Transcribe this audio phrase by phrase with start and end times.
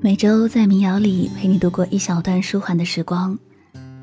[0.00, 3.36] 每周在民谣里陪你度过一小段舒缓的时光。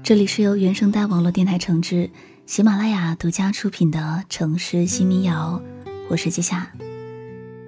[0.01, 2.09] 这里是由原声带网络电台承制，
[2.45, 5.61] 喜马拉雅独家出品的《城市新民谣》，
[6.09, 6.67] 我是季夏。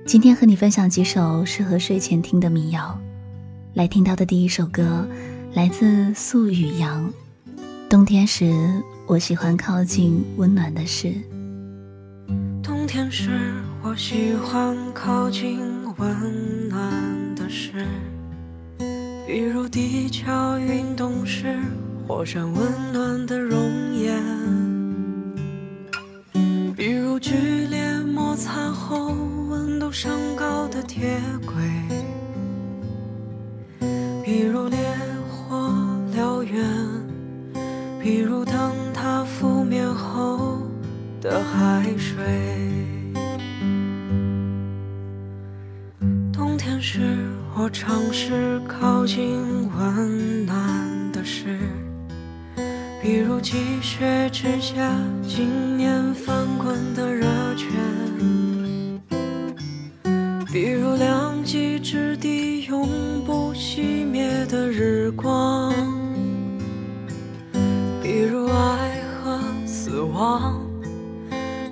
[0.06, 3.00] 今天和你分享几首适合睡前听的民谣。
[3.74, 5.08] 来听到的第一首歌，
[5.54, 7.10] 来自素雨阳。
[7.88, 11.14] 冬天时，我喜欢靠近温暖的事。
[12.64, 13.30] 冬天时，
[13.84, 15.60] 我喜欢靠近
[15.98, 17.86] 温暖的事，
[19.28, 21.58] 比如地壳运动时。
[22.08, 23.58] 火山温暖的熔
[23.96, 24.22] 岩，
[26.76, 29.08] 比如剧烈摩擦后
[29.50, 31.56] 温度升高的铁轨，
[34.24, 34.78] 比如烈
[35.28, 35.74] 火
[36.16, 36.64] 燎原，
[38.00, 40.62] 比如灯塔覆灭后
[41.20, 42.24] 的海水。
[46.32, 47.26] 冬天时，
[47.58, 51.58] 我尝试靠近温暖的事。
[53.02, 54.92] 比如积雪之下，
[55.26, 57.70] 今年翻滚的热泉；
[60.52, 62.90] 比如两极之地，永
[63.26, 65.72] 不熄灭的日光；
[68.04, 70.60] 比如爱和死亡；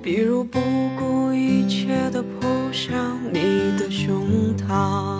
[0.02, 0.58] 比如不
[0.98, 3.40] 顾一切的扑向你
[3.78, 5.13] 的胸膛。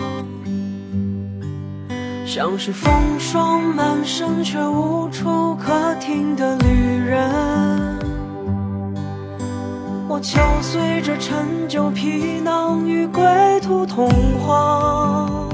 [2.35, 7.31] 像是风霜满身却无处可停的旅人，
[10.09, 13.23] 我敲碎这陈旧皮囊与归
[13.61, 14.09] 途同
[14.45, 15.47] 往。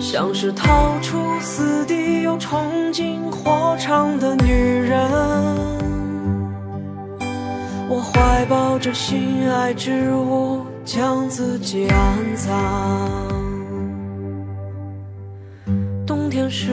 [0.00, 4.98] 像是逃出死地又冲进火场的女人，
[7.88, 13.23] 我怀抱着心爱之物，将自己安葬。
[16.44, 16.68] 天时，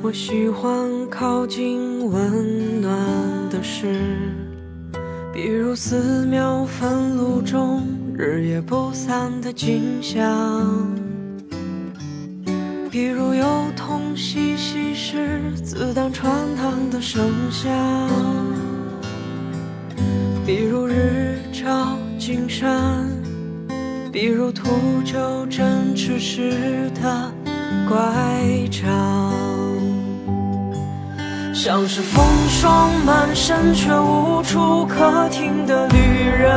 [0.00, 0.72] 我喜欢
[1.10, 2.90] 靠近温暖
[3.50, 4.16] 的事，
[5.30, 7.82] 比如寺庙焚炉中
[8.16, 10.16] 日夜不散的景象，
[12.90, 13.44] 比如幼
[13.76, 17.70] 童嬉戏时子弹穿堂的声响，
[20.46, 23.06] 比如日照金山，
[24.10, 24.70] 比如秃
[25.04, 27.39] 鹫振翅时的。
[27.90, 27.98] 乖
[28.70, 29.32] 张，
[31.52, 35.98] 像是风霜满身却无处可停的旅
[36.38, 36.54] 人。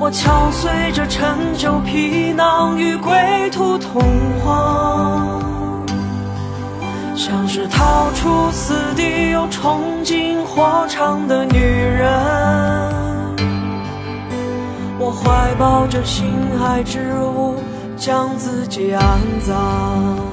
[0.00, 3.14] 我敲碎着陈旧皮囊与归
[3.52, 4.02] 途同
[4.44, 5.40] 往，
[7.14, 12.10] 像是逃出死地又冲进火场的女人。
[14.98, 16.26] 我怀抱着心
[16.60, 17.54] 爱之物。
[18.00, 20.29] 将自己安葬。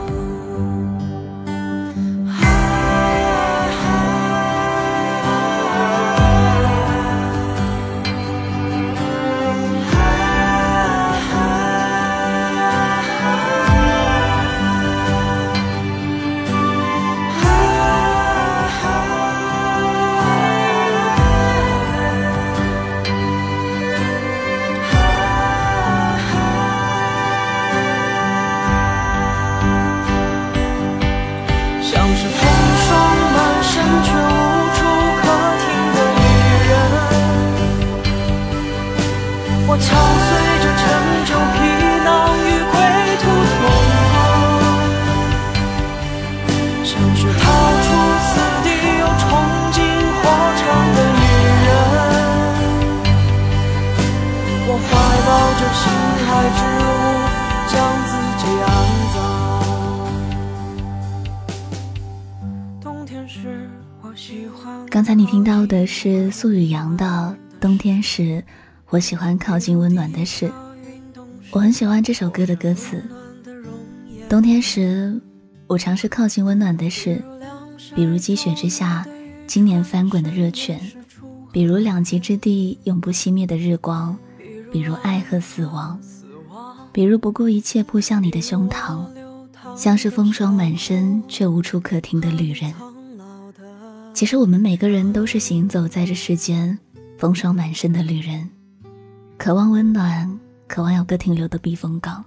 [65.47, 67.05] 到的是素雨阳的
[67.61, 68.43] 《冬天时，
[68.89, 70.49] 我喜欢靠近温暖的事》。
[71.51, 73.01] 我很喜欢这首歌的歌词。
[74.27, 75.17] 冬天时，
[75.65, 77.23] 我尝试靠近温暖的事，
[77.95, 79.07] 比如积雪之下
[79.47, 80.81] 今年翻滚的热泉，
[81.53, 84.17] 比如两极之地永不熄灭的日光，
[84.69, 85.97] 比如爱和死亡，
[86.91, 89.05] 比如不顾一切扑向你的胸膛，
[89.77, 92.73] 像是风霜满身却无处可停的旅人。
[94.17, 96.75] 其实我们每个人都是行走在这世间
[97.19, 98.49] 风霜满身的旅人，
[99.37, 102.25] 渴望温暖，渴望有个停留的避风港。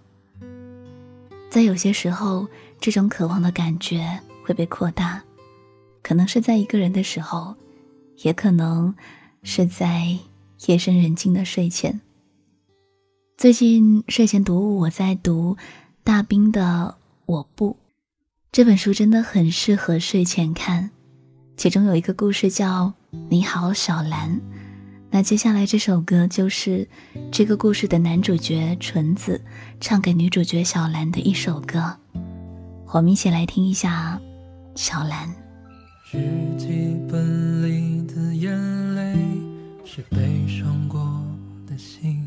[1.51, 2.47] 在有些时候，
[2.79, 5.21] 这种渴望的感觉会被扩大，
[6.01, 7.57] 可能是在一个人的时候，
[8.19, 8.95] 也可能
[9.43, 10.17] 是在
[10.67, 12.01] 夜深人静的睡前。
[13.37, 15.57] 最近睡前读物，我在读
[16.05, 16.95] 大冰的
[17.27, 17.71] 《我不》
[18.53, 20.93] 这本书，真的很适合睡前看。
[21.61, 22.87] 其中有一个故事叫
[23.29, 24.31] 《你好，小兰》。
[25.11, 26.89] 那接下来这首歌就是
[27.31, 29.39] 这个故事的男主角纯子
[29.79, 31.99] 唱给女主角小兰的一首歌，
[32.95, 34.19] 我们一起来听一下
[34.81, 35.29] 《小兰》。
[36.13, 36.25] 日
[36.57, 39.15] 记本里的眼泪
[39.85, 40.99] 是悲伤过
[41.67, 42.20] 的心。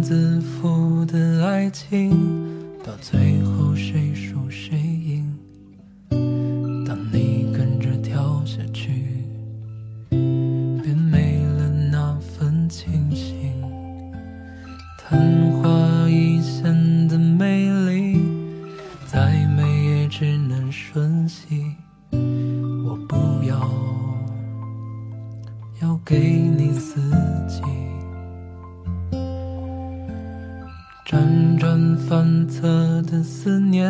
[0.00, 2.10] 自负的爱情，
[2.84, 3.57] 到最后
[31.10, 32.68] 辗转反侧
[33.10, 33.88] 的思念，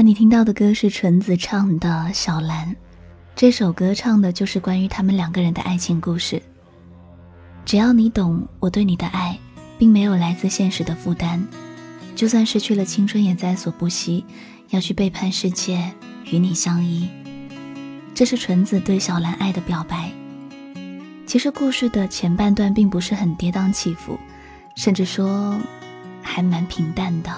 [0.00, 2.66] 才你听到的歌是纯子唱的《小兰》，
[3.36, 6.42] 这首歌唱的就是关于他们两个人的爱情故事。
[7.66, 9.38] 只要你懂我对你的爱，
[9.78, 11.46] 并没有来自现实的负担，
[12.16, 14.24] 就算失去了青春也在所不惜，
[14.70, 15.92] 要去背叛世界
[16.30, 17.06] 与你相依。
[18.14, 20.10] 这是纯子对小兰爱的表白。
[21.26, 24.18] 其实故事的前半段并不是很跌宕起伏，
[24.76, 25.60] 甚至说
[26.22, 27.30] 还蛮平淡的，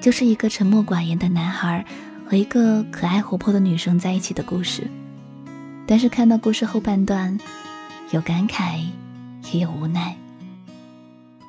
[0.00, 1.84] 就是一个沉默寡言的男孩
[2.28, 4.86] 和一个可爱活泼的女生在一起的故事。
[5.86, 7.38] 但是看到故事后半段，
[8.10, 8.84] 有感慨。
[9.52, 10.14] 也有无奈。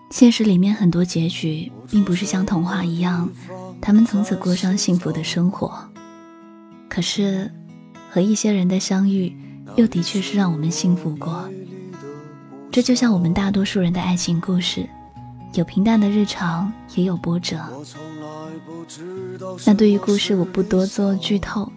[0.09, 3.29] 现实里面很多结局，并不是像童话一样，
[3.81, 5.77] 他们从此过上幸福的生活。
[6.87, 7.51] 可是，
[8.09, 9.35] 和一些人的相遇，
[9.75, 11.49] 又的确是让我们幸福过。
[12.71, 14.87] 这就像我们大多数人的爱情故事，
[15.53, 17.57] 有平淡的日常，也有波折。
[19.65, 21.71] 那对于故事，我不多做剧透，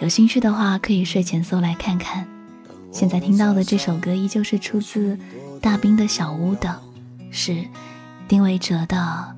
[0.00, 2.26] 有兴趣的话可以睡前搜来看看。
[2.90, 5.18] 现在听到的这首歌，依旧是出自。
[5.60, 6.80] 大兵的小屋的
[7.32, 7.64] 是
[8.28, 9.34] 丁伟哲的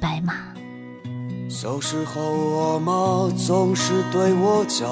[0.00, 0.34] 白马。
[1.48, 2.20] 小时候，
[2.56, 4.88] 阿妈总是对我讲，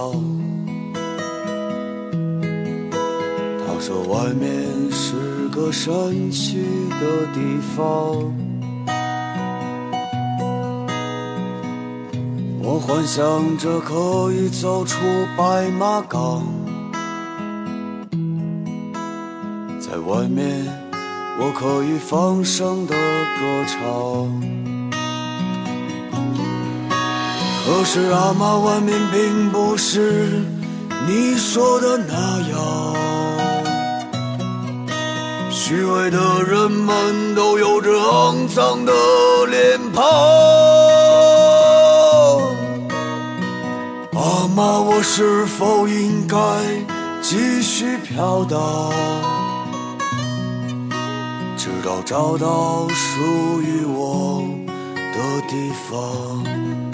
[3.66, 4.50] 她说外面
[4.92, 5.14] 是
[5.56, 6.58] 个神奇
[7.00, 7.40] 的地
[7.74, 7.86] 方。
[12.62, 14.98] 我幻想着可以走出
[15.34, 16.42] 白马港。
[19.80, 20.66] 在外面，
[21.40, 23.80] 我可以放声的歌唱。
[27.64, 30.28] 可是阿妈，外面并不是
[31.08, 33.15] 你说的那样。
[35.58, 38.92] 虚伪的人们都有着肮脏的
[39.46, 40.04] 脸庞。
[44.12, 46.36] 阿妈，我是否应该
[47.22, 48.92] 继续飘荡？
[51.56, 54.44] 直到找到属于我
[54.92, 56.85] 的地方。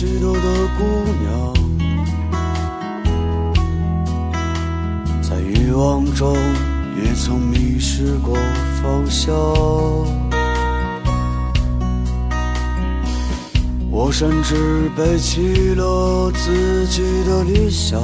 [0.00, 0.40] 许多的
[0.78, 0.84] 姑
[1.24, 1.52] 娘
[5.20, 6.36] 在欲望中
[7.02, 8.36] 也曾迷失过
[8.80, 9.34] 方向
[13.90, 18.00] 我甚至背弃了自己的理想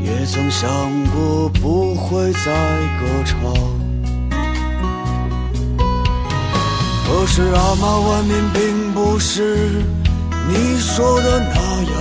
[0.00, 0.70] 也曾想
[1.06, 2.52] 过不会再
[3.00, 3.77] 歌唱
[7.08, 9.82] 可是阿妈，外面并不是
[10.46, 11.96] 你说的那样，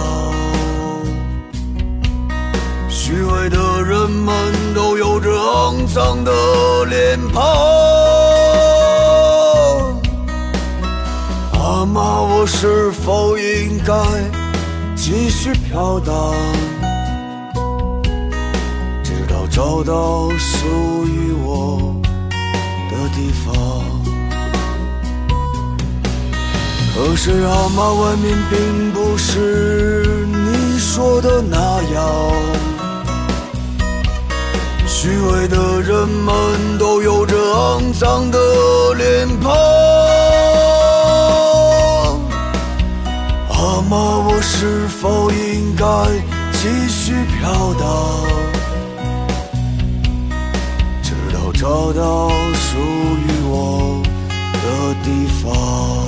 [2.90, 4.36] 虚伪的人们
[4.76, 6.32] 都有着肮脏的
[6.86, 7.42] 脸庞。
[11.54, 13.94] 阿妈，我是否应该
[14.94, 16.34] 继续飘荡，
[19.04, 20.68] 直到找到属
[21.06, 21.96] 于我
[22.92, 24.07] 的地方？
[26.98, 31.58] 可是阿妈，外面并不是你说的那
[31.94, 32.04] 样，
[34.88, 36.34] 虚伪的人们
[36.80, 38.40] 都有着肮脏的
[38.96, 39.54] 脸庞。
[43.50, 45.86] 阿妈，我是否应该
[46.54, 47.86] 继续飘荡，
[51.04, 52.80] 直到找到属
[53.22, 54.02] 于我
[54.54, 56.07] 的地方？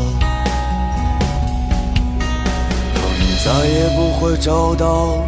[3.42, 5.26] 再也不会找到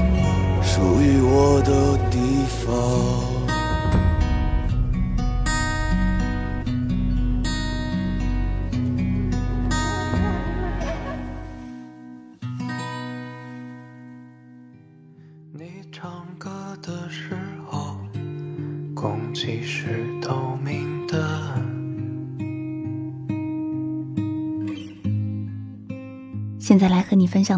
[0.62, 2.18] 属于我的地
[2.66, 3.41] 方。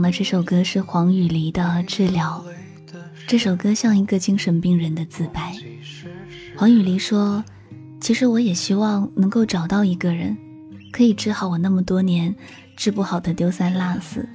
[0.04, 2.44] 的这首歌是黄雨梨的《治疗》。
[3.26, 5.56] 这首歌像一个精神病人的自白。
[6.58, 7.44] 黄雨梨说
[8.02, 10.38] ：“其实我也希望能够找到一个人，
[10.92, 12.36] 可以治好我那么多年
[12.76, 14.28] 治不好的丢三落四。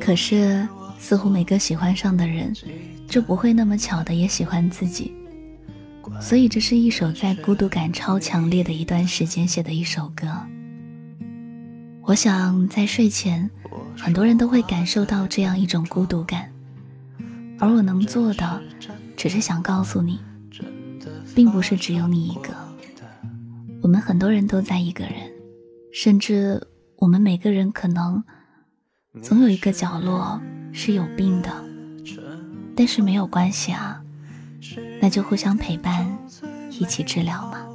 [0.00, 0.66] 可是，
[0.98, 2.52] 似乎每个喜欢上的人，
[3.08, 5.14] 就不会那么巧的也喜欢自己。
[6.20, 10.26] 所以，这是一首在孤独感超强烈的一段时间写的一首歌。
[12.02, 13.50] 我想，在睡前，
[13.98, 16.50] 很多人都会感受到这样一种孤独感。”
[17.58, 18.62] 而我能做的，
[19.16, 20.20] 只是想告诉你，
[21.34, 22.54] 并不是只有你一个。
[23.82, 25.14] 我们很多人都在一个人，
[25.92, 26.62] 甚至
[26.96, 28.22] 我们每个人可能
[29.22, 30.40] 总有一个角落
[30.72, 31.50] 是有病的，
[32.76, 34.02] 但是没有关系啊，
[35.00, 36.06] 那就互相陪伴，
[36.70, 37.65] 一起治疗嘛。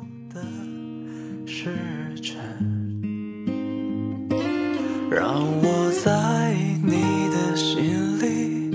[5.14, 8.72] 让我在你的心里。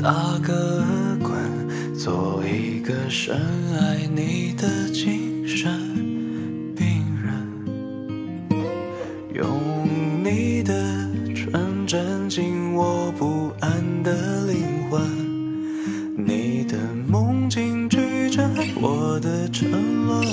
[0.00, 0.84] 打个
[1.20, 1.34] 滚，
[1.98, 3.36] 做一个深
[3.76, 5.68] 爱你的精神
[6.76, 6.86] 病
[7.20, 7.34] 人，
[9.34, 9.60] 用
[10.22, 10.72] 你的
[11.34, 15.02] 纯真紧握不安的灵魂，
[16.16, 18.48] 你的梦境拒绝
[18.80, 19.68] 我的沉
[20.06, 20.24] 沦，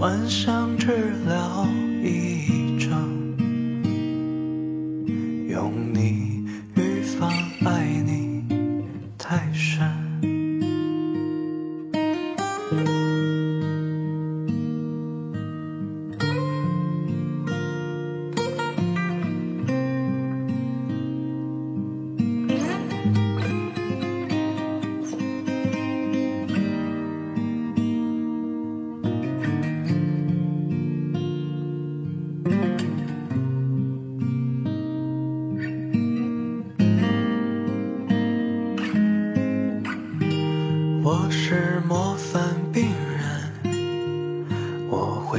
[0.00, 1.89] 幻想治疗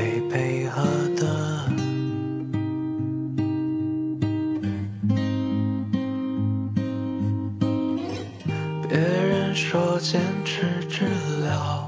[0.01, 0.81] 被配合
[1.15, 1.69] 的。
[8.89, 11.05] 别人说坚持治
[11.43, 11.80] 疗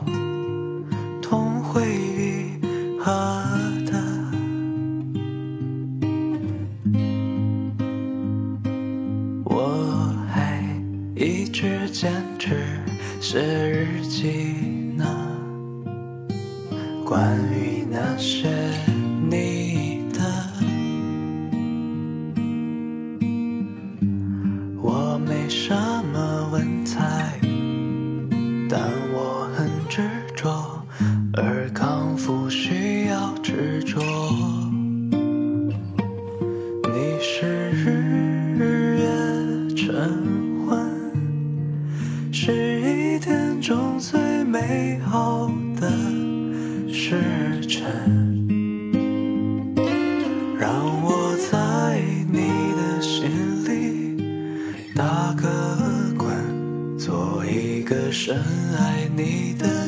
[47.13, 47.83] 时辰，
[50.57, 50.73] 让
[51.03, 52.39] 我在你
[52.73, 53.29] 的心
[53.65, 54.17] 里
[54.95, 56.27] 打个滚。
[56.97, 58.35] 做一个深
[58.79, 59.82] 爱你的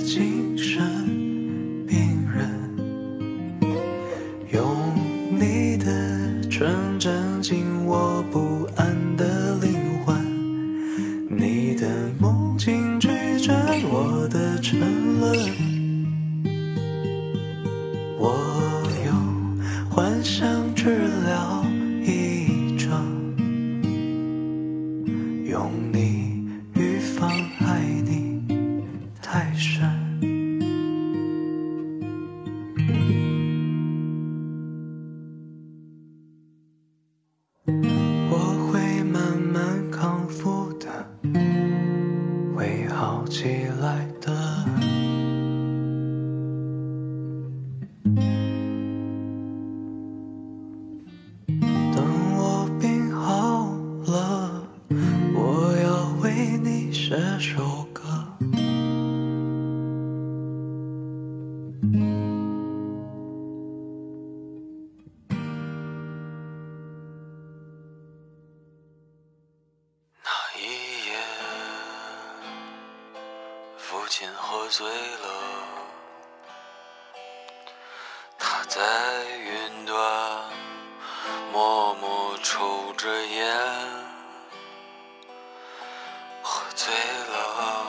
[86.75, 87.85] 醉了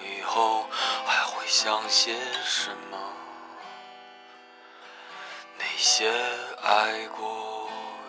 [0.00, 0.64] 以后
[1.04, 2.96] 还会想些什么？
[5.58, 6.10] 那些
[6.62, 7.68] 爱过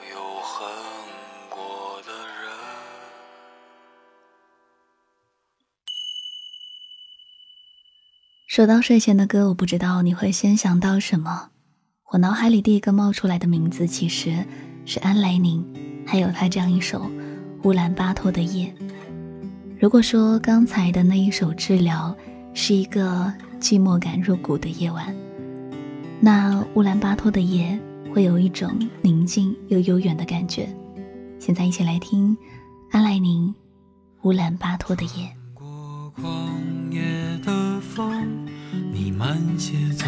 [0.09, 0.65] 又恨
[1.49, 2.49] 过的人。
[8.47, 11.49] 说到睡前的歌，我不知道你会先想到什么。
[12.11, 14.45] 我脑海里第一个冒出来的名字其实
[14.85, 17.11] 是安来宁，还有他这样一首
[17.63, 18.73] 乌兰巴托的夜。
[19.79, 22.13] 如果说刚才的那一首治疗
[22.53, 25.15] 是一个寂寞感入骨的夜晚，
[26.19, 27.79] 那乌兰巴托的夜
[28.13, 30.67] 会有一种宁静又悠远的感觉。
[31.39, 32.37] 现在一起来听
[32.91, 33.47] 阿来宁
[34.23, 35.25] 《乌兰巴托的夜》。
[35.53, 36.29] 过旷
[36.91, 37.01] 野
[37.45, 38.27] 的风，
[38.91, 40.05] 你慢些走。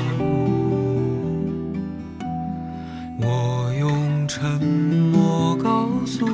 [3.22, 4.62] 我用沉
[5.14, 6.28] 默告诉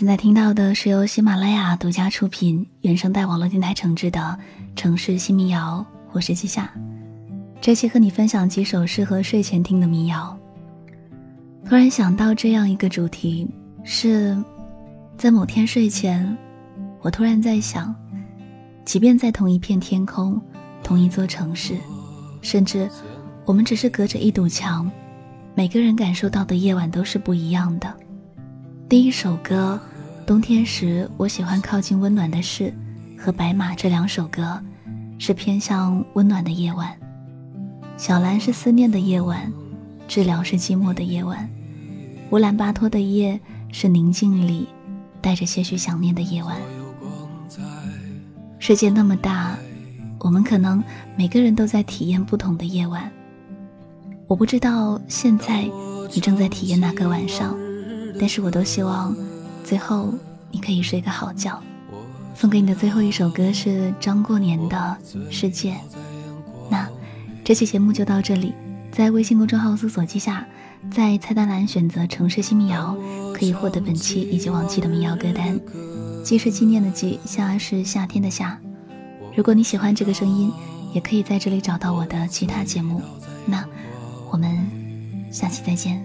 [0.00, 4.18] 现在听到的是由喜马拉雅独家出品、原声带网络电台承制的
[4.74, 6.72] 《城市新民谣》，我是季夏。
[7.60, 10.34] 这期和你分享几首适合睡前听的民谣。
[11.66, 13.46] 突然想到这样一个主题：
[13.84, 14.42] 是
[15.18, 16.34] 在某天睡前，
[17.02, 17.94] 我突然在想，
[18.86, 20.40] 即便在同一片天空、
[20.82, 21.76] 同一座城市，
[22.40, 22.88] 甚至
[23.44, 24.90] 我们只是隔着一堵墙，
[25.54, 27.94] 每个人感受到的夜晚都是不一样的。
[28.88, 29.78] 第一首歌
[30.26, 32.72] 《冬天时我喜欢靠近温暖的事》
[33.20, 34.60] 和《白马》这两首歌，
[35.18, 36.96] 是偏向温暖的夜晚。
[37.96, 39.52] 小兰是思念的夜晚，
[40.06, 41.48] 治疗是寂寞的夜晚，
[42.30, 43.38] 乌兰巴托的夜
[43.72, 44.68] 是宁静里
[45.20, 46.56] 带着些许想念的夜晚。
[48.58, 49.58] 世界那么大，
[50.20, 50.82] 我们可能
[51.16, 53.10] 每个人都在体验不同的夜晚。
[54.28, 55.68] 我不知道现在
[56.14, 57.56] 你正在体验哪个晚上，
[58.18, 59.14] 但是我都希望
[59.70, 60.12] 最后
[60.50, 61.62] 你可以睡个好觉。
[62.34, 64.96] 送给你的最后一首歌是张过年的
[65.30, 65.74] 《世界》。
[66.68, 66.88] 那
[67.44, 68.52] 这期节目就到这里，
[68.90, 70.44] 在微信公众号搜索“记下”，
[70.90, 72.96] 在菜单栏选择“城市新民谣”，
[73.32, 75.56] 可以获得本期以及往期的民谣歌单。
[76.24, 78.58] 记是纪念的记，夏是夏天的夏。
[79.36, 80.52] 如果你喜欢这个声音，
[80.92, 83.00] 也可以在这里找到我的其他节目。
[83.46, 83.64] 那
[84.32, 84.66] 我们
[85.30, 86.04] 下期再见。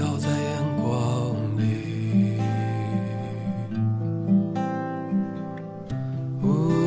[6.43, 6.80] Ooh.